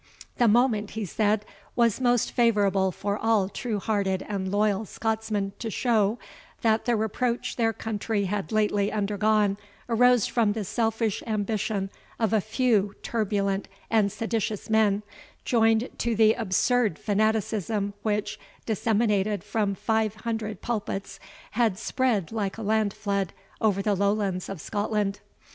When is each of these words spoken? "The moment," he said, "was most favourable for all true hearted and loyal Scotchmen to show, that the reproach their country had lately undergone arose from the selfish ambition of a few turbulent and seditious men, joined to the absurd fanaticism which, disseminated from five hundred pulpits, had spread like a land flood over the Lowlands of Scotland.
"The 0.37 0.47
moment," 0.47 0.89
he 0.97 1.05
said, 1.05 1.45
"was 1.75 2.01
most 2.01 2.31
favourable 2.31 2.91
for 2.91 3.19
all 3.19 3.47
true 3.49 3.79
hearted 3.79 4.25
and 4.27 4.49
loyal 4.51 4.83
Scotchmen 4.85 5.53
to 5.59 5.69
show, 5.69 6.17
that 6.63 6.85
the 6.85 6.95
reproach 6.95 7.55
their 7.55 7.71
country 7.71 8.25
had 8.25 8.51
lately 8.51 8.91
undergone 8.91 9.57
arose 9.87 10.25
from 10.25 10.53
the 10.53 10.63
selfish 10.63 11.21
ambition 11.27 11.91
of 12.19 12.33
a 12.33 12.41
few 12.41 12.95
turbulent 13.03 13.67
and 13.91 14.11
seditious 14.11 14.71
men, 14.71 15.03
joined 15.45 15.87
to 15.99 16.15
the 16.15 16.33
absurd 16.33 16.97
fanaticism 16.97 17.93
which, 18.01 18.39
disseminated 18.65 19.43
from 19.43 19.75
five 19.75 20.15
hundred 20.15 20.63
pulpits, 20.63 21.19
had 21.51 21.77
spread 21.77 22.31
like 22.31 22.57
a 22.57 22.63
land 22.63 22.91
flood 22.91 23.33
over 23.61 23.83
the 23.83 23.93
Lowlands 23.93 24.49
of 24.49 24.59
Scotland. 24.59 25.19